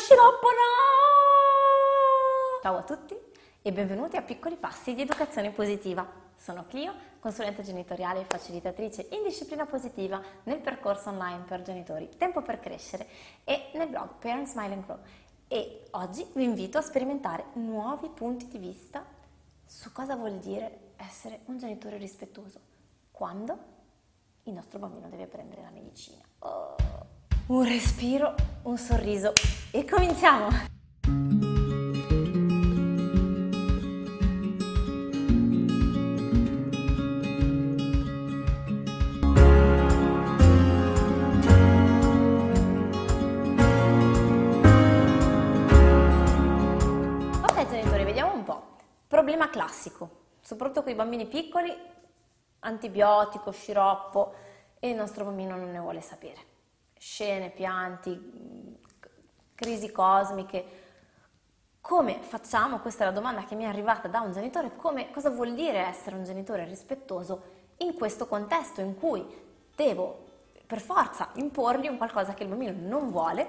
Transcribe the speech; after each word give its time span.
sciroppo 0.00 0.46
no! 0.46 0.58
Ciao 2.62 2.78
a 2.78 2.82
tutti 2.82 3.14
e 3.60 3.70
benvenuti 3.70 4.16
a 4.16 4.22
Piccoli 4.22 4.56
Passi 4.56 4.94
di 4.94 5.02
Educazione 5.02 5.50
Positiva. 5.50 6.10
Sono 6.34 6.64
Clio, 6.66 6.94
consulente 7.20 7.62
genitoriale 7.62 8.20
e 8.20 8.24
facilitatrice 8.26 9.08
in 9.10 9.22
disciplina 9.22 9.66
positiva 9.66 10.18
nel 10.44 10.60
percorso 10.60 11.10
online 11.10 11.44
per 11.44 11.60
genitori 11.60 12.08
Tempo 12.16 12.40
per 12.40 12.60
crescere 12.60 13.06
e 13.44 13.72
nel 13.74 13.88
blog 13.88 14.14
Parent 14.18 14.46
Smile 14.46 14.72
and 14.72 14.84
Grow. 14.86 14.98
E 15.48 15.88
oggi 15.90 16.26
vi 16.32 16.44
invito 16.44 16.78
a 16.78 16.82
sperimentare 16.82 17.44
nuovi 17.54 18.08
punti 18.08 18.48
di 18.48 18.56
vista 18.56 19.04
su 19.66 19.92
cosa 19.92 20.16
vuol 20.16 20.38
dire 20.38 20.92
essere 20.96 21.40
un 21.44 21.58
genitore 21.58 21.98
rispettoso 21.98 22.58
quando 23.10 23.58
il 24.44 24.54
nostro 24.54 24.78
bambino 24.78 25.10
deve 25.10 25.26
prendere 25.26 25.60
la 25.60 25.70
medicina. 25.70 26.22
Oh. 26.38 27.09
Un 27.52 27.64
respiro, 27.64 28.36
un 28.62 28.78
sorriso 28.78 29.32
e 29.72 29.84
cominciamo! 29.84 30.46
Ok 47.42 47.68
genitori, 47.68 48.04
vediamo 48.04 48.32
un 48.32 48.44
po'. 48.44 48.76
Problema 49.08 49.50
classico, 49.50 50.08
soprattutto 50.40 50.84
con 50.84 50.92
i 50.92 50.94
bambini 50.94 51.26
piccoli, 51.26 51.76
antibiotico, 52.60 53.50
sciroppo 53.50 54.34
e 54.78 54.90
il 54.90 54.94
nostro 54.94 55.24
bambino 55.24 55.56
non 55.56 55.72
ne 55.72 55.80
vuole 55.80 56.00
sapere 56.00 56.49
scene, 57.00 57.48
pianti, 57.48 58.78
crisi 59.54 59.90
cosmiche. 59.90 60.78
Come 61.80 62.20
facciamo? 62.20 62.78
Questa 62.80 63.04
è 63.04 63.06
la 63.06 63.12
domanda 63.12 63.44
che 63.44 63.54
mi 63.54 63.64
è 63.64 63.68
arrivata 63.68 64.06
da 64.06 64.20
un 64.20 64.32
genitore. 64.32 64.76
Come, 64.76 65.10
cosa 65.10 65.30
vuol 65.30 65.54
dire 65.54 65.78
essere 65.86 66.14
un 66.14 66.24
genitore 66.24 66.66
rispettoso 66.66 67.58
in 67.78 67.94
questo 67.94 68.26
contesto 68.26 68.82
in 68.82 68.98
cui 68.98 69.24
devo 69.74 70.28
per 70.66 70.80
forza 70.80 71.30
imporgli 71.34 71.88
un 71.88 71.96
qualcosa 71.96 72.34
che 72.34 72.42
il 72.42 72.50
bambino 72.50 72.74
non 72.76 73.10
vuole 73.10 73.48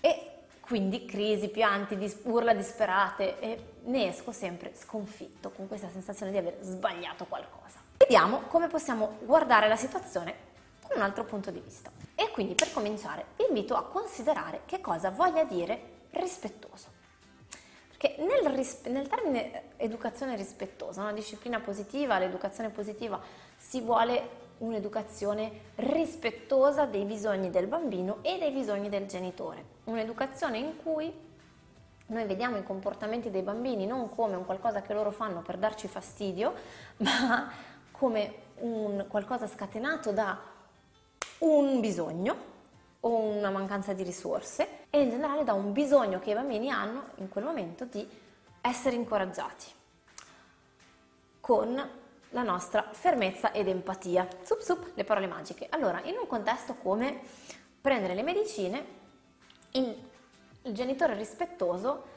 e 0.00 0.30
quindi 0.60 1.04
crisi, 1.04 1.48
pianti, 1.48 1.96
dis- 1.98 2.20
urla 2.22 2.54
disperate 2.54 3.40
e 3.40 3.72
ne 3.86 4.06
esco 4.06 4.30
sempre 4.30 4.72
sconfitto 4.74 5.50
con 5.50 5.66
questa 5.66 5.90
sensazione 5.90 6.30
di 6.30 6.38
aver 6.38 6.58
sbagliato 6.60 7.26
qualcosa. 7.26 7.80
Vediamo 7.96 8.42
come 8.48 8.68
possiamo 8.68 9.18
guardare 9.24 9.66
la 9.66 9.76
situazione 9.76 10.34
con 10.80 10.96
un 10.96 11.02
altro 11.02 11.24
punto 11.24 11.50
di 11.50 11.58
vista. 11.58 12.03
E 12.14 12.30
quindi 12.30 12.54
per 12.54 12.72
cominciare 12.72 13.26
vi 13.36 13.46
invito 13.48 13.74
a 13.74 13.84
considerare 13.84 14.62
che 14.66 14.80
cosa 14.80 15.10
voglia 15.10 15.44
dire 15.44 15.92
rispettoso. 16.10 17.02
Perché 17.88 18.16
nel, 18.22 18.52
ris- 18.54 18.84
nel 18.84 19.08
termine 19.08 19.70
educazione 19.76 20.36
rispettosa, 20.36 21.00
una 21.00 21.12
disciplina 21.12 21.60
positiva, 21.60 22.18
l'educazione 22.18 22.70
positiva, 22.70 23.20
si 23.56 23.80
vuole 23.80 24.42
un'educazione 24.58 25.72
rispettosa 25.76 26.86
dei 26.86 27.04
bisogni 27.04 27.50
del 27.50 27.66
bambino 27.66 28.18
e 28.22 28.38
dei 28.38 28.52
bisogni 28.52 28.88
del 28.88 29.06
genitore. 29.06 29.64
Un'educazione 29.84 30.58
in 30.58 30.76
cui 30.76 31.12
noi 32.06 32.26
vediamo 32.26 32.58
i 32.58 32.62
comportamenti 32.62 33.30
dei 33.30 33.42
bambini 33.42 33.86
non 33.86 34.10
come 34.10 34.36
un 34.36 34.44
qualcosa 34.44 34.82
che 34.82 34.92
loro 34.92 35.10
fanno 35.10 35.40
per 35.40 35.56
darci 35.56 35.88
fastidio, 35.88 36.52
ma 36.98 37.50
come 37.90 38.42
un 38.56 39.06
qualcosa 39.08 39.46
scatenato 39.46 40.12
da 40.12 40.52
un 41.38 41.80
bisogno 41.80 42.52
o 43.00 43.18
una 43.18 43.50
mancanza 43.50 43.92
di 43.92 44.02
risorse 44.02 44.86
e 44.90 45.00
in 45.00 45.10
generale 45.10 45.44
da 45.44 45.52
un 45.52 45.72
bisogno 45.72 46.20
che 46.20 46.30
i 46.30 46.34
bambini 46.34 46.70
hanno 46.70 47.08
in 47.16 47.28
quel 47.28 47.44
momento 47.44 47.84
di 47.84 48.08
essere 48.60 48.96
incoraggiati 48.96 49.66
con 51.40 51.90
la 52.30 52.42
nostra 52.42 52.88
fermezza 52.92 53.52
ed 53.52 53.68
empatia. 53.68 54.26
Sup 54.42 54.60
sup, 54.60 54.92
le 54.94 55.04
parole 55.04 55.26
magiche. 55.26 55.66
Allora, 55.70 56.00
in 56.04 56.16
un 56.18 56.26
contesto 56.26 56.74
come 56.74 57.20
prendere 57.80 58.14
le 58.14 58.22
medicine, 58.22 58.84
il, 59.72 59.94
il 60.62 60.72
genitore 60.72 61.14
rispettoso 61.14 62.12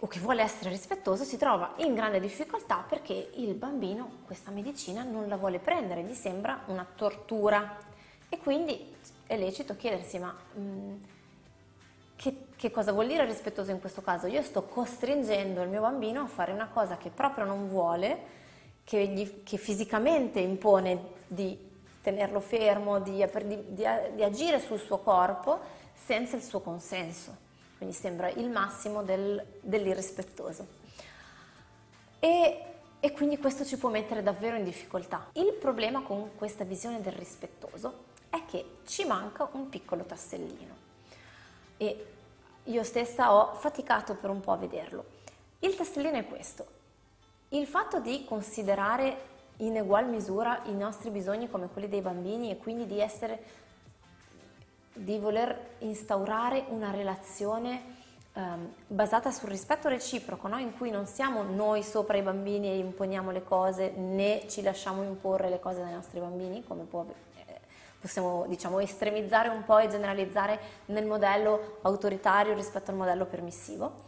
o 0.00 0.06
che 0.08 0.18
vuole 0.18 0.42
essere 0.42 0.70
rispettoso 0.70 1.22
si 1.22 1.36
trova 1.36 1.74
in 1.76 1.94
grande 1.94 2.18
difficoltà 2.18 2.84
perché 2.86 3.30
il 3.34 3.54
bambino 3.54 4.22
questa 4.24 4.50
medicina 4.50 5.04
non 5.04 5.28
la 5.28 5.36
vuole 5.36 5.60
prendere, 5.60 6.02
gli 6.02 6.14
sembra 6.14 6.62
una 6.66 6.84
tortura 6.84 7.78
e 8.32 8.38
quindi 8.38 8.94
è 9.26 9.36
lecito 9.36 9.76
chiedersi 9.76 10.18
ma 10.18 10.34
mh, 10.54 10.60
mm, 10.60 10.94
che, 12.16 12.36
che, 12.56 12.70
cosa 12.70 12.92
vuol 12.92 13.08
dire 13.08 13.26
rispettoso 13.26 13.70
in 13.70 13.80
questo 13.80 14.00
caso? 14.00 14.26
Io 14.26 14.42
sto 14.42 14.62
costringendo 14.62 15.60
il 15.62 15.68
mio 15.68 15.80
bambino 15.80 16.22
a 16.22 16.26
fare 16.28 16.52
una 16.52 16.68
cosa 16.72 16.96
che 16.96 17.10
proprio 17.10 17.44
non 17.44 17.68
vuole, 17.68 18.40
che, 18.84 19.06
gli, 19.08 19.42
che 19.42 19.56
fisicamente 19.56 20.40
impone 20.40 21.00
di 21.26 21.70
tenerlo 22.00 22.40
fermo, 22.40 23.00
di, 23.00 23.24
di, 23.44 23.84
di 24.14 24.22
agire 24.22 24.60
sul 24.60 24.78
suo 24.78 24.98
corpo 24.98 25.60
senza 25.92 26.36
il 26.36 26.42
suo 26.42 26.60
consenso 26.60 27.50
quindi 27.82 27.98
sembra 27.98 28.30
il 28.30 28.48
massimo 28.48 29.02
del, 29.02 29.44
dell'irrispettoso. 29.60 30.66
E, 32.20 32.64
e 33.00 33.10
quindi 33.10 33.38
questo 33.38 33.64
ci 33.64 33.76
può 33.76 33.90
mettere 33.90 34.22
davvero 34.22 34.54
in 34.54 34.62
difficoltà. 34.62 35.30
Il 35.32 35.54
problema 35.54 36.02
con 36.02 36.36
questa 36.36 36.62
visione 36.62 37.00
del 37.00 37.14
rispettoso 37.14 38.10
è 38.32 38.46
che 38.46 38.78
ci 38.86 39.04
manca 39.04 39.46
un 39.52 39.68
piccolo 39.68 40.04
tassellino 40.04 40.74
e 41.76 42.06
io 42.64 42.82
stessa 42.82 43.34
ho 43.34 43.54
faticato 43.54 44.14
per 44.14 44.30
un 44.30 44.40
po' 44.40 44.52
a 44.52 44.56
vederlo. 44.56 45.04
Il 45.58 45.76
tassellino 45.76 46.16
è 46.16 46.26
questo. 46.26 46.64
Il 47.50 47.66
fatto 47.66 48.00
di 48.00 48.24
considerare 48.24 49.30
in 49.58 49.76
egual 49.76 50.08
misura 50.08 50.62
i 50.64 50.74
nostri 50.74 51.10
bisogni 51.10 51.50
come 51.50 51.68
quelli 51.68 51.90
dei 51.90 52.00
bambini 52.00 52.50
e 52.50 52.56
quindi 52.56 52.86
di 52.86 53.00
essere 53.00 53.60
di 54.94 55.18
voler 55.18 55.74
instaurare 55.80 56.64
una 56.68 56.90
relazione 56.90 57.82
ehm, 58.32 58.72
basata 58.86 59.30
sul 59.30 59.50
rispetto 59.50 59.88
reciproco, 59.88 60.48
no? 60.48 60.58
in 60.58 60.74
cui 60.74 60.90
non 60.90 61.04
siamo 61.04 61.42
noi 61.42 61.82
sopra 61.82 62.16
i 62.16 62.22
bambini 62.22 62.68
e 62.68 62.78
imponiamo 62.78 63.30
le 63.30 63.44
cose, 63.44 63.90
né 63.90 64.44
ci 64.48 64.62
lasciamo 64.62 65.02
imporre 65.02 65.50
le 65.50 65.60
cose 65.60 65.80
dai 65.80 65.92
nostri 65.92 66.20
bambini, 66.20 66.64
come 66.64 66.84
può, 66.84 67.04
possiamo 68.02 68.46
diciamo, 68.48 68.80
estremizzare 68.80 69.48
un 69.48 69.64
po' 69.64 69.78
e 69.78 69.86
generalizzare 69.86 70.58
nel 70.86 71.06
modello 71.06 71.78
autoritario 71.82 72.52
rispetto 72.52 72.90
al 72.90 72.96
modello 72.96 73.26
permissivo. 73.26 74.02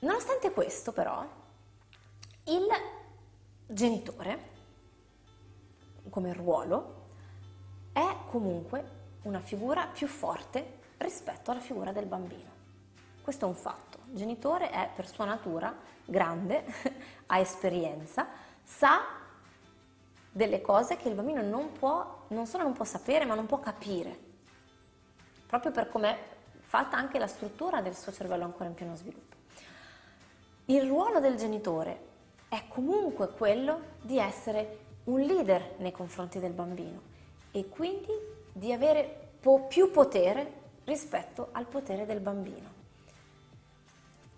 Nonostante 0.00 0.52
questo, 0.52 0.92
però, 0.92 1.24
il 2.44 2.66
genitore, 3.66 4.38
come 6.10 6.34
ruolo, 6.34 7.04
è 7.92 8.06
comunque 8.30 8.84
una 9.22 9.40
figura 9.40 9.86
più 9.86 10.06
forte 10.06 10.80
rispetto 10.98 11.50
alla 11.50 11.60
figura 11.60 11.92
del 11.92 12.04
bambino. 12.04 12.50
Questo 13.22 13.46
è 13.46 13.48
un 13.48 13.54
fatto. 13.54 14.00
Il 14.10 14.16
genitore 14.16 14.68
è 14.68 14.90
per 14.94 15.08
sua 15.08 15.24
natura 15.24 15.74
grande, 16.04 16.62
ha 17.26 17.38
esperienza, 17.38 18.28
sa 18.62 19.00
delle 20.30 20.60
cose 20.60 20.98
che 20.98 21.08
il 21.08 21.14
bambino 21.14 21.40
non 21.40 21.72
può, 21.72 22.15
non 22.28 22.46
solo 22.46 22.64
non 22.64 22.72
può 22.72 22.84
sapere, 22.84 23.24
ma 23.24 23.34
non 23.34 23.46
può 23.46 23.60
capire. 23.60 24.24
Proprio 25.46 25.70
per 25.70 25.88
come 25.88 26.10
è 26.10 26.18
fatta 26.60 26.96
anche 26.96 27.18
la 27.18 27.26
struttura 27.26 27.80
del 27.80 27.96
suo 27.96 28.12
cervello 28.12 28.44
ancora 28.44 28.68
in 28.68 28.74
pieno 28.74 28.96
sviluppo. 28.96 29.36
Il 30.66 30.86
ruolo 30.86 31.20
del 31.20 31.36
genitore 31.36 32.04
è 32.48 32.64
comunque 32.68 33.30
quello 33.30 33.80
di 34.00 34.18
essere 34.18 34.78
un 35.04 35.20
leader 35.20 35.74
nei 35.78 35.92
confronti 35.92 36.40
del 36.40 36.52
bambino 36.52 37.00
e 37.52 37.68
quindi 37.68 38.12
di 38.52 38.72
avere 38.72 39.30
po- 39.40 39.66
più 39.68 39.90
potere 39.90 40.64
rispetto 40.84 41.48
al 41.52 41.66
potere 41.66 42.06
del 42.06 42.20
bambino. 42.20 42.74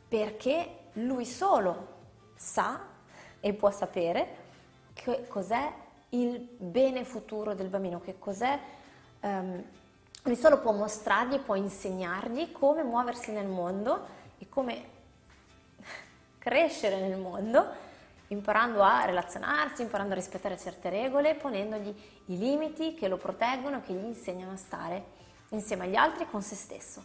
Perché 0.08 0.90
lui 0.94 1.24
solo 1.24 1.96
sa 2.34 2.80
e 3.40 3.52
può 3.54 3.70
sapere 3.70 4.36
che 4.92 5.26
cos'è 5.28 5.72
il 6.10 6.38
bene 6.38 7.04
futuro 7.04 7.54
del 7.54 7.68
bambino, 7.68 8.00
che 8.00 8.18
cos'è, 8.18 8.58
um, 9.20 9.62
lui 10.22 10.36
solo 10.36 10.58
può 10.58 10.72
mostrargli, 10.72 11.38
può 11.38 11.54
insegnargli 11.54 12.52
come 12.52 12.82
muoversi 12.82 13.32
nel 13.32 13.46
mondo 13.46 14.06
e 14.38 14.48
come 14.48 14.84
crescere 16.38 17.00
nel 17.00 17.18
mondo 17.18 17.86
imparando 18.28 18.82
a 18.82 19.04
relazionarsi, 19.04 19.82
imparando 19.82 20.12
a 20.12 20.16
rispettare 20.16 20.58
certe 20.58 20.90
regole, 20.90 21.34
ponendogli 21.34 21.94
i 22.26 22.38
limiti 22.38 22.94
che 22.94 23.08
lo 23.08 23.16
proteggono, 23.16 23.80
che 23.80 23.92
gli 23.92 24.04
insegnano 24.04 24.52
a 24.52 24.56
stare 24.56 25.16
insieme 25.50 25.84
agli 25.84 25.96
altri 25.96 26.24
e 26.24 26.30
con 26.30 26.42
se 26.42 26.54
stesso. 26.54 27.02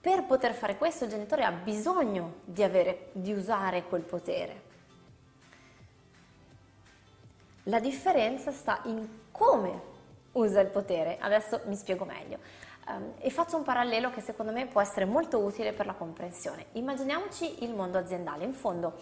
Per 0.00 0.24
poter 0.24 0.52
fare 0.52 0.76
questo 0.76 1.04
il 1.04 1.10
genitore 1.10 1.44
ha 1.44 1.50
bisogno 1.50 2.40
di, 2.44 2.62
avere, 2.62 3.08
di 3.12 3.32
usare 3.32 3.84
quel 3.84 4.02
potere. 4.02 4.72
La 7.64 7.80
differenza 7.80 8.52
sta 8.52 8.80
in 8.84 9.06
come 9.30 9.92
usa 10.32 10.60
il 10.60 10.68
potere. 10.68 11.16
Adesso 11.18 11.62
mi 11.66 11.76
spiego 11.76 12.04
meglio. 12.04 12.38
Um, 12.86 13.14
e 13.18 13.30
faccio 13.30 13.56
un 13.56 13.62
parallelo 13.62 14.10
che 14.10 14.20
secondo 14.20 14.52
me 14.52 14.66
può 14.66 14.82
essere 14.82 15.06
molto 15.06 15.38
utile 15.38 15.72
per 15.72 15.86
la 15.86 15.94
comprensione. 15.94 16.66
Immaginiamoci 16.72 17.64
il 17.64 17.72
mondo 17.74 17.96
aziendale. 17.96 18.44
In 18.44 18.52
fondo, 18.52 18.94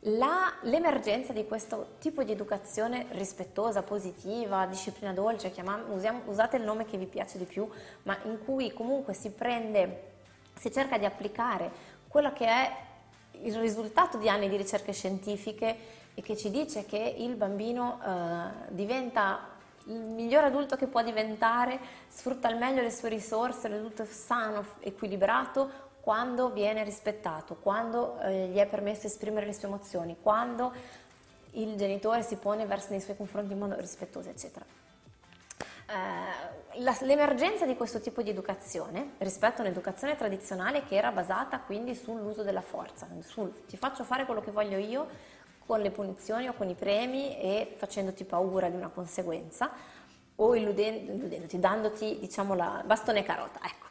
la, 0.00 0.52
l'emergenza 0.62 1.32
di 1.32 1.46
questo 1.46 1.94
tipo 1.98 2.22
di 2.22 2.32
educazione 2.32 3.06
rispettosa, 3.12 3.82
positiva, 3.82 4.66
disciplina 4.66 5.14
dolce, 5.14 5.50
chiamiamo, 5.50 5.94
usiamo, 5.94 6.20
usate 6.26 6.58
il 6.58 6.64
nome 6.64 6.84
che 6.84 6.98
vi 6.98 7.06
piace 7.06 7.38
di 7.38 7.44
più, 7.44 7.66
ma 8.02 8.18
in 8.24 8.44
cui 8.44 8.70
comunque 8.74 9.14
si 9.14 9.30
prende, 9.30 10.10
si 10.58 10.70
cerca 10.70 10.98
di 10.98 11.06
applicare 11.06 11.92
quello 12.06 12.34
che 12.34 12.46
è 12.46 12.76
il 13.42 13.56
risultato 13.58 14.18
di 14.18 14.28
anni 14.28 14.50
di 14.50 14.56
ricerche 14.56 14.92
scientifiche 14.92 16.02
e 16.14 16.22
che 16.22 16.36
ci 16.36 16.50
dice 16.50 16.86
che 16.86 17.16
il 17.18 17.34
bambino 17.34 18.00
eh, 18.04 18.72
diventa 18.72 19.52
il 19.86 19.98
miglior 19.98 20.44
adulto 20.44 20.76
che 20.76 20.86
può 20.86 21.02
diventare, 21.02 21.78
sfrutta 22.08 22.48
al 22.48 22.56
meglio 22.56 22.80
le 22.80 22.90
sue 22.90 23.08
risorse, 23.08 23.66
un 23.66 23.74
adulto 23.74 24.04
sano, 24.04 24.64
equilibrato, 24.80 25.92
quando 26.00 26.50
viene 26.50 26.84
rispettato, 26.84 27.56
quando 27.56 28.18
eh, 28.20 28.48
gli 28.48 28.56
è 28.56 28.66
permesso 28.66 29.06
esprimere 29.06 29.46
le 29.46 29.54
sue 29.54 29.68
emozioni, 29.68 30.16
quando 30.20 30.72
il 31.52 31.76
genitore 31.76 32.22
si 32.22 32.36
pone 32.36 32.66
verso 32.66 32.88
nei 32.90 33.00
suoi 33.00 33.16
confronti 33.16 33.52
in 33.52 33.58
modo 33.58 33.76
rispettoso, 33.78 34.28
eccetera. 34.28 34.64
Eh, 35.86 36.80
la, 36.82 36.96
l'emergenza 37.00 37.66
di 37.66 37.76
questo 37.76 38.00
tipo 38.00 38.22
di 38.22 38.30
educazione 38.30 39.12
rispetto 39.18 39.60
a 39.60 39.64
un'educazione 39.64 40.16
tradizionale 40.16 40.84
che 40.84 40.96
era 40.96 41.12
basata 41.12 41.60
quindi 41.60 41.94
sull'uso 41.94 42.42
della 42.42 42.62
forza, 42.62 43.06
sul 43.20 43.64
ti 43.66 43.76
faccio 43.76 44.02
fare 44.02 44.24
quello 44.24 44.40
che 44.40 44.50
voglio 44.50 44.78
io, 44.78 45.06
con 45.66 45.80
le 45.80 45.90
punizioni 45.90 46.48
o 46.48 46.54
con 46.54 46.68
i 46.68 46.74
premi 46.74 47.38
e 47.38 47.74
facendoti 47.76 48.24
paura 48.24 48.68
di 48.68 48.76
una 48.76 48.88
conseguenza 48.88 49.70
o 50.36 50.54
illudendo, 50.54 51.12
illudendoti, 51.12 51.58
dandoti 51.58 52.18
diciamo 52.18 52.54
la 52.54 52.82
bastone 52.84 53.20
e 53.20 53.22
carota. 53.22 53.60
Ecco. 53.62 53.86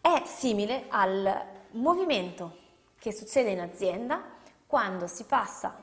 È 0.00 0.22
simile 0.26 0.84
al 0.88 1.42
movimento 1.72 2.62
che 2.98 3.12
succede 3.12 3.50
in 3.50 3.60
azienda 3.60 4.22
quando 4.66 5.06
si 5.06 5.24
passa 5.24 5.82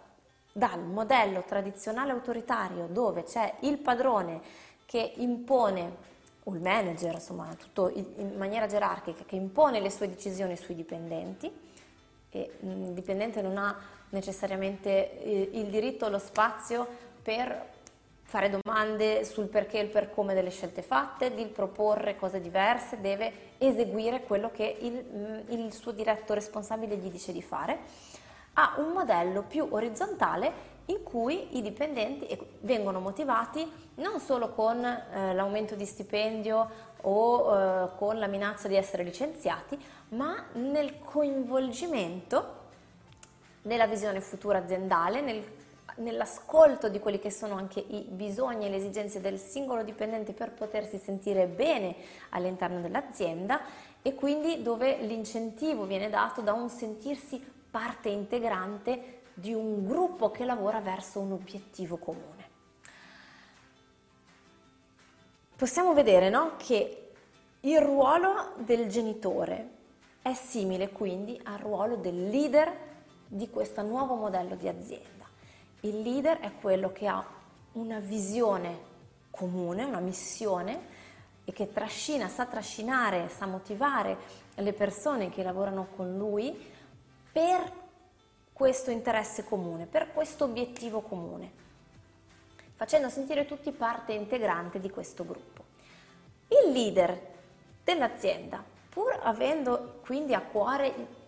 dal 0.51 0.81
modello 0.83 1.43
tradizionale 1.43 2.11
autoritario 2.11 2.87
dove 2.87 3.23
c'è 3.23 3.55
il 3.61 3.77
padrone 3.77 4.41
che 4.85 5.13
impone 5.17 6.09
o 6.43 6.53
il 6.53 6.61
manager, 6.61 7.13
insomma, 7.13 7.53
tutto 7.55 7.89
in 7.89 8.35
maniera 8.37 8.65
gerarchica, 8.65 9.23
che 9.25 9.35
impone 9.35 9.79
le 9.79 9.89
sue 9.89 10.09
decisioni 10.09 10.57
sui 10.57 10.75
dipendenti 10.75 11.51
e 12.31 12.51
il 12.61 12.93
dipendente 12.93 13.41
non 13.41 13.57
ha 13.57 13.77
necessariamente 14.11 15.21
eh, 15.21 15.49
il 15.53 15.67
diritto 15.67 16.07
lo 16.07 16.19
spazio 16.19 16.87
per 17.21 17.69
fare 18.23 18.49
domande 18.49 19.25
sul 19.25 19.47
perché 19.47 19.79
e 19.79 19.83
il 19.83 19.89
per 19.89 20.09
come 20.09 20.33
delle 20.33 20.51
scelte 20.51 20.81
fatte, 20.81 21.33
di 21.33 21.45
proporre 21.47 22.15
cose 22.15 22.39
diverse, 22.39 23.01
deve 23.01 23.49
eseguire 23.57 24.23
quello 24.23 24.51
che 24.51 24.77
il, 24.79 25.03
mm, 25.03 25.39
il 25.49 25.73
suo 25.73 25.91
diretto 25.91 26.33
responsabile 26.33 26.95
gli 26.95 27.09
dice 27.09 27.33
di 27.33 27.41
fare. 27.41 27.79
Ha 28.53 28.75
un 28.77 28.93
modello 28.93 29.43
più 29.43 29.67
orizzontale 29.69 30.69
in 30.85 31.03
cui 31.03 31.57
i 31.57 31.61
dipendenti 31.61 32.25
vengono 32.61 33.01
motivati 33.01 33.69
non 33.95 34.19
solo 34.19 34.49
con 34.51 34.83
eh, 34.83 35.33
l'aumento 35.33 35.75
di 35.75 35.85
stipendio 35.85 36.69
o 37.01 37.53
eh, 37.53 37.89
con 37.97 38.17
la 38.17 38.27
minaccia 38.27 38.69
di 38.69 38.75
essere 38.75 39.03
licenziati, 39.03 39.77
ma 40.09 40.45
nel 40.53 40.99
coinvolgimento 40.99 42.59
nella 43.63 43.87
visione 43.87 44.21
futura 44.21 44.59
aziendale, 44.59 45.21
nel, 45.21 45.43
nell'ascolto 45.97 46.89
di 46.89 46.99
quelli 46.99 47.19
che 47.19 47.31
sono 47.31 47.55
anche 47.55 47.79
i 47.79 48.05
bisogni 48.09 48.65
e 48.65 48.69
le 48.69 48.77
esigenze 48.77 49.21
del 49.21 49.39
singolo 49.39 49.83
dipendente 49.83 50.33
per 50.33 50.51
potersi 50.51 50.97
sentire 50.97 51.47
bene 51.47 51.95
all'interno 52.29 52.81
dell'azienda 52.81 53.61
e 54.01 54.15
quindi 54.15 54.61
dove 54.61 54.97
l'incentivo 54.97 55.85
viene 55.85 56.09
dato 56.09 56.41
da 56.41 56.53
un 56.53 56.69
sentirsi 56.69 57.43
parte 57.69 58.09
integrante 58.09 59.19
di 59.33 59.53
un 59.53 59.85
gruppo 59.85 60.31
che 60.31 60.45
lavora 60.45 60.79
verso 60.79 61.19
un 61.19 61.33
obiettivo 61.33 61.97
comune. 61.97 62.49
Possiamo 65.55 65.93
vedere 65.93 66.29
no, 66.29 66.53
che 66.57 67.11
il 67.61 67.79
ruolo 67.79 68.53
del 68.57 68.87
genitore 68.87 69.69
è 70.21 70.33
simile 70.33 70.89
quindi 70.89 71.39
al 71.43 71.59
ruolo 71.59 71.95
del 71.95 72.29
leader 72.29 72.89
di 73.33 73.49
questo 73.49 73.81
nuovo 73.81 74.15
modello 74.15 74.55
di 74.55 74.67
azienda. 74.67 75.25
Il 75.81 76.01
leader 76.01 76.39
è 76.39 76.51
quello 76.59 76.91
che 76.91 77.07
ha 77.07 77.25
una 77.73 77.99
visione 77.99 78.89
comune, 79.29 79.85
una 79.85 80.01
missione 80.01 80.99
e 81.45 81.53
che 81.53 81.71
trascina, 81.71 82.27
sa 82.27 82.45
trascinare, 82.45 83.29
sa 83.29 83.45
motivare 83.45 84.17
le 84.55 84.73
persone 84.73 85.29
che 85.29 85.43
lavorano 85.43 85.87
con 85.95 86.17
lui 86.17 86.53
per 87.31 87.71
questo 88.51 88.91
interesse 88.91 89.45
comune, 89.45 89.85
per 89.85 90.11
questo 90.11 90.43
obiettivo 90.43 90.99
comune, 90.99 91.49
facendo 92.75 93.07
sentire 93.07 93.45
tutti 93.45 93.71
parte 93.71 94.11
integrante 94.11 94.81
di 94.81 94.89
questo 94.89 95.25
gruppo. 95.25 95.63
Il 96.49 96.73
leader 96.73 97.29
dell'azienda, 97.81 98.61
pur 98.89 99.17
avendo 99.23 99.99
quindi 100.03 100.33
a 100.33 100.41
cuore 100.41 101.19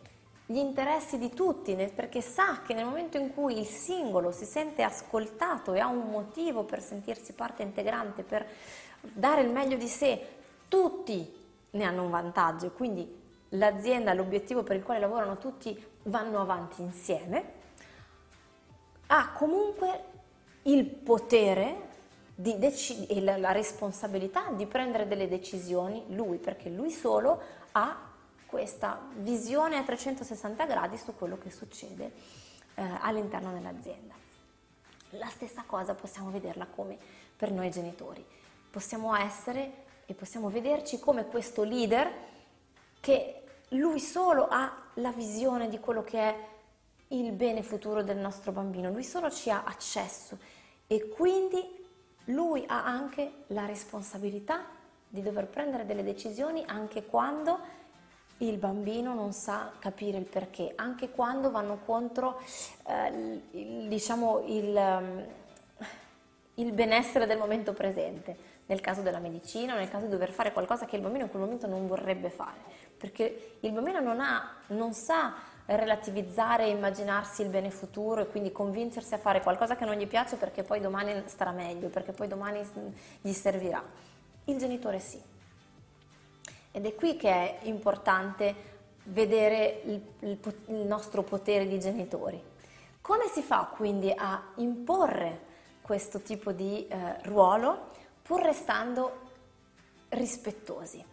gli 0.45 0.57
interessi 0.57 1.17
di 1.17 1.29
tutti, 1.29 1.73
perché 1.93 2.21
sa 2.21 2.61
che 2.65 2.73
nel 2.73 2.85
momento 2.85 3.17
in 3.17 3.33
cui 3.33 3.57
il 3.59 3.65
singolo 3.65 4.31
si 4.31 4.45
sente 4.45 4.83
ascoltato 4.83 5.73
e 5.73 5.79
ha 5.79 5.87
un 5.87 6.09
motivo 6.09 6.63
per 6.63 6.81
sentirsi 6.81 7.33
parte 7.33 7.63
integrante, 7.63 8.23
per 8.23 8.45
dare 8.99 9.41
il 9.41 9.49
meglio 9.49 9.77
di 9.77 9.87
sé, 9.87 10.27
tutti 10.67 11.41
ne 11.71 11.83
hanno 11.83 12.03
un 12.03 12.09
vantaggio. 12.09 12.71
Quindi 12.71 13.21
l'azienda, 13.49 14.13
l'obiettivo 14.13 14.63
per 14.63 14.75
il 14.75 14.83
quale 14.83 14.99
lavorano 14.99 15.37
tutti 15.37 15.81
vanno 16.03 16.41
avanti 16.41 16.81
insieme, 16.81 17.61
ha 19.07 19.31
comunque 19.31 20.03
il 20.63 20.85
potere 20.85 21.89
dec- 22.35 23.05
e 23.09 23.21
la 23.21 23.51
responsabilità 23.51 24.51
di 24.51 24.65
prendere 24.65 25.07
delle 25.07 25.27
decisioni 25.29 26.03
lui, 26.09 26.37
perché 26.37 26.69
lui 26.69 26.91
solo 26.91 27.41
ha 27.71 28.11
questa 28.53 28.99
visione 29.15 29.77
a 29.77 29.83
360 29.83 30.65
gradi 30.67 30.95
su 30.95 31.15
quello 31.15 31.39
che 31.39 31.49
succede 31.49 32.11
eh, 32.75 32.87
all'interno 33.01 33.51
dell'azienda. 33.51 34.13
La 35.17 35.27
stessa 35.29 35.63
cosa 35.65 35.95
possiamo 35.95 36.29
vederla 36.29 36.67
come 36.67 36.95
per 37.35 37.51
noi 37.51 37.71
genitori. 37.71 38.23
Possiamo 38.69 39.15
essere 39.15 39.85
e 40.05 40.13
possiamo 40.13 40.51
vederci 40.51 40.99
come 40.99 41.25
questo 41.25 41.63
leader 41.63 42.13
che 42.99 43.41
lui 43.69 43.99
solo 43.99 44.47
ha 44.47 44.71
la 44.95 45.11
visione 45.11 45.67
di 45.67 45.79
quello 45.79 46.03
che 46.03 46.19
è 46.19 46.47
il 47.07 47.31
bene 47.31 47.63
futuro 47.63 48.03
del 48.03 48.17
nostro 48.17 48.51
bambino, 48.51 48.91
lui 48.91 49.03
solo 49.03 49.31
ci 49.31 49.49
ha 49.49 49.63
accesso 49.65 50.37
e 50.85 51.09
quindi 51.09 51.59
lui 52.25 52.63
ha 52.67 52.85
anche 52.85 53.45
la 53.47 53.65
responsabilità 53.65 54.63
di 55.07 55.23
dover 55.23 55.47
prendere 55.47 55.87
delle 55.87 56.03
decisioni 56.03 56.63
anche 56.67 57.03
quando 57.03 57.81
il 58.47 58.57
bambino 58.57 59.13
non 59.13 59.33
sa 59.33 59.71
capire 59.79 60.17
il 60.17 60.25
perché, 60.25 60.73
anche 60.75 61.09
quando 61.09 61.51
vanno 61.51 61.79
contro 61.85 62.39
eh, 62.87 63.39
il, 63.51 63.87
diciamo, 63.87 64.43
il, 64.47 64.75
um, 64.75 65.25
il 66.55 66.71
benessere 66.71 67.25
del 67.25 67.37
momento 67.37 67.73
presente, 67.73 68.51
nel 68.65 68.79
caso 68.79 69.01
della 69.01 69.19
medicina 69.19 69.75
nel 69.75 69.89
caso 69.89 70.05
di 70.05 70.11
dover 70.11 70.31
fare 70.31 70.51
qualcosa 70.53 70.85
che 70.85 70.95
il 70.95 71.01
bambino 71.01 71.25
in 71.25 71.29
quel 71.29 71.41
momento 71.41 71.67
non 71.67 71.87
vorrebbe 71.87 72.29
fare, 72.29 72.59
perché 72.97 73.57
il 73.59 73.71
bambino 73.71 73.99
non, 73.99 74.19
ha, 74.19 74.55
non 74.67 74.93
sa 74.93 75.33
relativizzare 75.65 76.65
e 76.65 76.69
immaginarsi 76.69 77.41
il 77.41 77.49
bene 77.49 77.69
futuro 77.69 78.21
e 78.21 78.27
quindi 78.27 78.51
convincersi 78.51 79.13
a 79.13 79.17
fare 79.17 79.41
qualcosa 79.41 79.75
che 79.75 79.85
non 79.85 79.95
gli 79.95 80.07
piace 80.07 80.35
perché 80.35 80.63
poi 80.63 80.81
domani 80.81 81.23
starà 81.25 81.51
meglio, 81.51 81.87
perché 81.89 82.11
poi 82.11 82.27
domani 82.27 82.61
gli 83.21 83.31
servirà. 83.31 83.83
Il 84.45 84.57
genitore 84.57 84.99
sì. 84.99 85.32
Ed 86.75 86.87
è 86.87 86.95
qui 86.95 87.15
che 87.15 87.29
è 87.29 87.59
importante 87.67 88.71
vedere 89.03 89.81
il, 89.85 90.01
il, 90.21 90.39
il 90.67 90.85
nostro 90.87 91.21
potere 91.21 91.67
di 91.67 91.79
genitori. 91.79 92.41
Come 92.99 93.27
si 93.27 93.43
fa 93.43 93.71
quindi 93.75 94.11
a 94.11 94.53
imporre 94.55 95.51
questo 95.81 96.21
tipo 96.21 96.51
di 96.51 96.87
eh, 96.87 97.21
ruolo 97.21 97.89
pur 98.23 98.41
restando 98.41 99.19
rispettosi? 100.09 101.05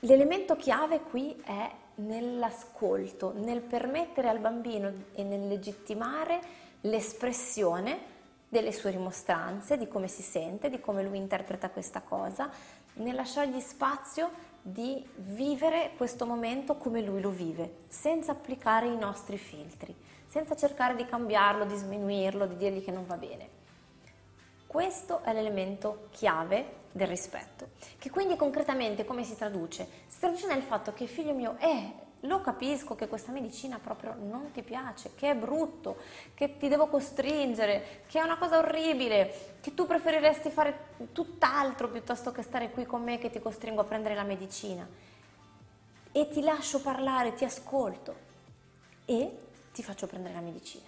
L'elemento 0.00 0.56
chiave 0.56 1.00
qui 1.00 1.40
è 1.42 1.70
nell'ascolto, 1.94 3.32
nel 3.34 3.62
permettere 3.62 4.28
al 4.28 4.40
bambino 4.40 4.92
e 5.14 5.22
nel 5.22 5.46
legittimare 5.48 6.40
l'espressione 6.82 8.10
delle 8.52 8.72
sue 8.72 8.90
rimostranze, 8.90 9.78
di 9.78 9.88
come 9.88 10.08
si 10.08 10.20
sente, 10.20 10.68
di 10.68 10.78
come 10.78 11.02
lui 11.02 11.16
interpreta 11.16 11.70
questa 11.70 12.02
cosa, 12.02 12.50
nel 12.94 13.14
lasciargli 13.14 13.60
spazio 13.60 14.30
di 14.60 15.04
vivere 15.16 15.92
questo 15.96 16.24
momento 16.24 16.76
come 16.76 17.02
lui 17.02 17.20
lo 17.20 17.30
vive, 17.30 17.78
senza 17.88 18.32
applicare 18.32 18.86
i 18.86 18.96
nostri 18.96 19.36
filtri, 19.36 19.94
senza 20.26 20.54
cercare 20.54 20.94
di 20.94 21.04
cambiarlo, 21.04 21.64
di 21.64 21.76
sminuirlo, 21.76 22.46
di 22.46 22.56
dirgli 22.56 22.84
che 22.84 22.92
non 22.92 23.06
va 23.06 23.16
bene. 23.16 23.60
Questo 24.66 25.22
è 25.22 25.32
l'elemento 25.32 26.06
chiave 26.10 26.80
del 26.92 27.08
rispetto, 27.08 27.70
che 27.98 28.10
quindi 28.10 28.36
concretamente 28.36 29.04
come 29.04 29.24
si 29.24 29.36
traduce? 29.36 29.88
Si 30.06 30.20
traduce 30.20 30.46
nel 30.46 30.62
fatto 30.62 30.92
che 30.92 31.06
figlio 31.06 31.34
mio, 31.34 31.56
eh, 31.58 31.92
lo 32.22 32.40
capisco 32.40 32.94
che 32.94 33.08
questa 33.08 33.32
medicina 33.32 33.78
proprio 33.78 34.14
non 34.14 34.52
ti 34.52 34.62
piace, 34.62 35.12
che 35.14 35.30
è 35.30 35.34
brutto, 35.34 35.96
che 36.34 36.56
ti 36.56 36.68
devo 36.68 36.86
costringere, 36.86 38.02
che 38.06 38.20
è 38.20 38.22
una 38.22 38.38
cosa 38.38 38.58
orribile, 38.58 39.56
che 39.60 39.74
tu 39.74 39.86
preferiresti 39.86 40.50
fare 40.50 40.90
tutt'altro 41.12 41.88
piuttosto 41.88 42.30
che 42.30 42.42
stare 42.42 42.70
qui 42.70 42.84
con 42.84 43.02
me 43.02 43.18
che 43.18 43.30
ti 43.30 43.40
costringo 43.40 43.80
a 43.80 43.84
prendere 43.84 44.14
la 44.14 44.22
medicina. 44.22 44.86
E 46.12 46.28
ti 46.28 46.42
lascio 46.42 46.80
parlare, 46.80 47.34
ti 47.34 47.44
ascolto 47.44 48.14
e 49.04 49.38
ti 49.72 49.82
faccio 49.82 50.06
prendere 50.06 50.34
la 50.34 50.40
medicina, 50.40 50.86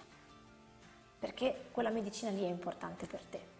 perché 1.19 1.65
quella 1.71 1.89
medicina 1.89 2.31
lì 2.31 2.43
è 2.43 2.49
importante 2.49 3.07
per 3.07 3.21
te. 3.21 3.53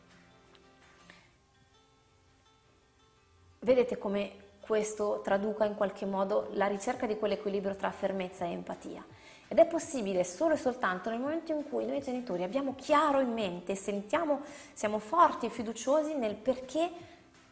Vedete 3.60 3.98
come 3.98 4.44
questo 4.66 5.22
traduca 5.24 5.64
in 5.64 5.76
qualche 5.76 6.06
modo 6.06 6.50
la 6.54 6.66
ricerca 6.66 7.06
di 7.06 7.18
quell'equilibrio 7.18 7.76
tra 7.76 7.92
fermezza 7.92 8.46
e 8.46 8.52
empatia. 8.52 9.06
Ed 9.48 9.60
è 9.60 9.68
possibile 9.68 10.24
solo 10.24 10.56
e 10.56 10.58
soltanto 10.58 11.12
nel 11.12 11.20
momento 11.20 11.52
in 11.52 11.70
cui 11.70 11.86
noi 11.86 12.02
genitori 12.02 12.42
abbiamo 12.42 12.74
chiaro 12.76 13.20
in 13.20 13.32
mente, 13.32 13.76
sentiamo, 13.76 14.42
siamo 14.74 14.98
forti 14.98 15.46
e 15.46 15.50
fiduciosi 15.50 16.16
nel 16.16 16.34
perché 16.34 16.90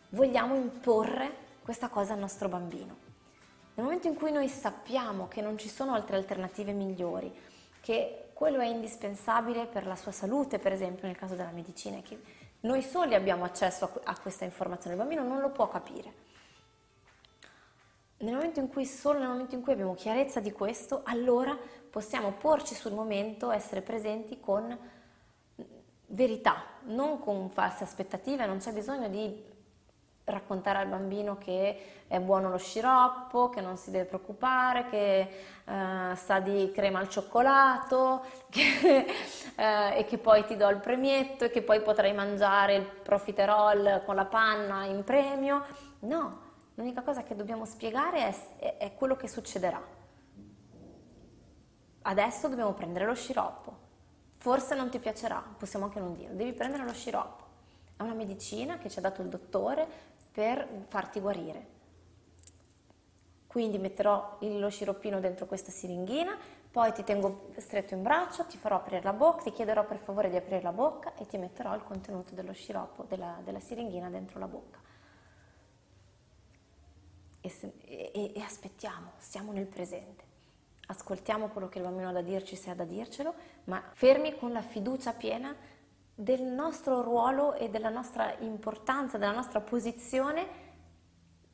vogliamo 0.09 0.55
imporre 0.55 1.41
questa 1.61 1.89
cosa 1.89 2.13
al 2.13 2.19
nostro 2.19 2.49
bambino. 2.49 2.97
Nel 3.75 3.85
momento 3.85 4.07
in 4.07 4.15
cui 4.15 4.31
noi 4.31 4.47
sappiamo 4.47 5.27
che 5.27 5.41
non 5.41 5.57
ci 5.59 5.69
sono 5.69 5.93
altre 5.93 6.15
alternative 6.15 6.71
migliori, 6.71 7.31
che 7.79 8.29
quello 8.33 8.59
è 8.59 8.65
indispensabile 8.65 9.67
per 9.67 9.85
la 9.85 9.95
sua 9.95 10.11
salute, 10.11 10.57
per 10.57 10.71
esempio 10.71 11.05
nel 11.05 11.15
caso 11.15 11.35
della 11.35 11.51
medicina, 11.51 12.01
che 12.01 12.19
noi 12.61 12.81
soli 12.81 13.13
abbiamo 13.13 13.43
accesso 13.43 14.01
a 14.03 14.17
questa 14.19 14.45
informazione, 14.45 14.95
il 14.95 15.01
bambino 15.01 15.23
non 15.23 15.41
lo 15.41 15.51
può 15.51 15.67
capire 15.67 16.22
nel 18.23 18.33
momento 18.33 18.59
in 18.59 18.69
cui, 18.69 18.85
solo 18.85 19.19
nel 19.19 19.27
momento 19.27 19.55
in 19.55 19.61
cui 19.61 19.73
abbiamo 19.73 19.93
chiarezza 19.93 20.39
di 20.39 20.51
questo, 20.51 21.01
allora 21.03 21.57
possiamo 21.89 22.31
porci 22.31 22.73
sul 22.73 22.93
momento, 22.93 23.51
essere 23.51 23.81
presenti 23.81 24.39
con 24.39 24.77
verità, 26.07 26.63
non 26.85 27.19
con 27.19 27.49
false 27.49 27.83
aspettative, 27.83 28.45
non 28.45 28.59
c'è 28.59 28.71
bisogno 28.71 29.09
di 29.09 29.51
raccontare 30.25 30.79
al 30.79 30.87
bambino 30.87 31.37
che 31.37 32.05
è 32.07 32.19
buono 32.19 32.49
lo 32.49 32.57
sciroppo, 32.57 33.49
che 33.49 33.59
non 33.59 33.75
si 33.75 33.91
deve 33.91 34.05
preoccupare, 34.05 34.87
che 34.89 35.29
uh, 35.65 36.15
sa 36.15 36.39
di 36.39 36.71
crema 36.73 36.99
al 36.99 37.09
cioccolato 37.09 38.23
che, 38.49 39.05
uh, 39.57 39.97
e 39.97 40.05
che 40.07 40.17
poi 40.17 40.45
ti 40.45 40.55
do 40.55 40.69
il 40.69 40.77
premietto 40.77 41.43
e 41.43 41.49
che 41.49 41.61
poi 41.61 41.81
potrai 41.81 42.13
mangiare 42.13 42.75
il 42.75 42.85
profiterol 42.85 44.03
con 44.05 44.15
la 44.15 44.25
panna 44.25 44.85
in 44.85 45.03
premio. 45.03 45.65
No, 45.99 46.42
L'unica 46.75 47.03
cosa 47.03 47.21
che 47.21 47.35
dobbiamo 47.35 47.65
spiegare 47.65 48.27
è, 48.27 48.35
è, 48.57 48.77
è 48.77 48.93
quello 48.95 49.15
che 49.15 49.27
succederà. 49.27 49.81
Adesso 52.01 52.47
dobbiamo 52.47 52.73
prendere 52.73 53.05
lo 53.05 53.13
sciroppo. 53.13 53.81
Forse 54.37 54.75
non 54.75 54.89
ti 54.89 54.99
piacerà, 54.99 55.41
possiamo 55.57 55.85
anche 55.85 55.99
non 55.99 56.13
dirlo, 56.13 56.35
devi 56.35 56.51
prendere 56.53 56.83
lo 56.83 56.91
sciroppo. 56.91 57.43
È 57.95 58.01
una 58.01 58.13
medicina 58.13 58.77
che 58.77 58.89
ci 58.89 58.97
ha 58.97 59.01
dato 59.01 59.21
il 59.21 59.29
dottore 59.29 59.87
per 60.31 60.67
farti 60.87 61.19
guarire. 61.19 61.71
Quindi 63.45 63.77
metterò 63.77 64.37
lo 64.41 64.69
sciroppino 64.69 65.19
dentro 65.19 65.45
questa 65.45 65.71
siringhina, 65.71 66.35
poi 66.71 66.91
ti 66.91 67.03
tengo 67.03 67.51
stretto 67.57 67.93
in 67.93 68.01
braccio, 68.01 68.45
ti 68.47 68.57
farò 68.57 68.77
aprire 68.77 69.03
la 69.03 69.13
bocca, 69.13 69.43
ti 69.43 69.51
chiederò 69.51 69.85
per 69.85 69.99
favore 69.99 70.31
di 70.31 70.35
aprire 70.35 70.61
la 70.63 70.71
bocca 70.71 71.13
e 71.13 71.27
ti 71.27 71.37
metterò 71.37 71.75
il 71.75 71.83
contenuto 71.83 72.33
dello 72.33 72.51
sciroppo, 72.51 73.03
della, 73.03 73.39
della 73.43 73.59
siringhina 73.59 74.09
dentro 74.09 74.39
la 74.39 74.47
bocca 74.47 74.82
e, 77.43 78.11
e, 78.13 78.31
e 78.35 78.41
aspettiamo, 78.41 79.11
stiamo 79.17 79.51
nel 79.51 79.67
presente. 79.67 80.31
Ascoltiamo 80.87 81.49
quello 81.49 81.67
che 81.67 81.79
il 81.79 81.83
bambino 81.83 82.09
ha 82.09 82.13
da 82.13 82.21
dirci 82.21 82.55
se 82.55 82.69
ha 82.69 82.75
da 82.75 82.85
dircelo, 82.85 83.33
ma 83.65 83.83
fermi 83.93 84.35
con 84.37 84.51
la 84.51 84.61
fiducia 84.61 85.13
piena 85.13 85.53
del 86.15 86.43
nostro 86.43 87.01
ruolo 87.01 87.53
e 87.53 87.69
della 87.69 87.89
nostra 87.89 88.37
importanza, 88.39 89.17
della 89.17 89.33
nostra 89.33 89.59
posizione 89.59 90.61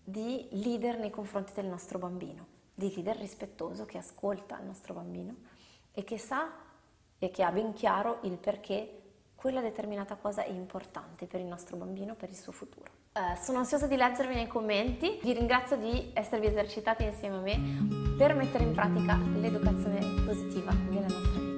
di 0.03 0.47
leader 0.51 0.97
nei 0.97 1.09
confronti 1.09 1.53
del 1.53 1.67
nostro 1.67 1.97
bambino, 1.97 2.47
di 2.73 2.91
leader 2.93 3.17
rispettoso 3.17 3.85
che 3.85 3.97
ascolta 3.97 4.59
il 4.59 4.65
nostro 4.65 4.93
bambino 4.93 5.35
e 5.91 6.03
che 6.03 6.17
sa 6.17 6.51
e 7.17 7.29
che 7.29 7.43
ha 7.43 7.51
ben 7.51 7.73
chiaro 7.73 8.19
il 8.23 8.37
perché 8.37 8.98
quella 9.39 9.61
determinata 9.61 10.15
cosa 10.15 10.43
è 10.43 10.49
importante 10.49 11.25
per 11.25 11.39
il 11.39 11.45
nostro 11.45 11.77
bambino, 11.77 12.13
per 12.13 12.27
il 12.27 12.35
suo 12.35 12.51
futuro. 12.51 12.91
Uh, 13.13 13.41
sono 13.41 13.59
ansiosa 13.59 13.87
di 13.87 13.95
leggervi 13.95 14.35
nei 14.35 14.47
commenti, 14.47 15.17
vi 15.23 15.31
ringrazio 15.31 15.77
di 15.77 16.11
esservi 16.13 16.47
esercitati 16.47 17.05
insieme 17.05 17.37
a 17.37 17.39
me 17.39 18.15
per 18.17 18.35
mettere 18.35 18.65
in 18.65 18.73
pratica 18.73 19.17
l'educazione 19.35 19.99
positiva 20.25 20.73
nella 20.73 21.07
nostra 21.07 21.39
vita. 21.39 21.48